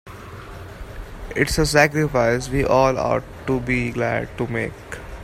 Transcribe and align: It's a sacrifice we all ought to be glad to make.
It's 1.35 1.59
a 1.59 1.65
sacrifice 1.67 2.49
we 2.49 2.63
all 2.63 2.97
ought 2.97 3.23
to 3.45 3.59
be 3.59 3.91
glad 3.91 4.35
to 4.39 4.47
make. 4.47 4.73